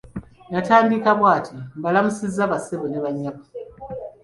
[0.53, 3.41] Yatandika bw'ati:"mbalamusiza bassebo ne banyabo"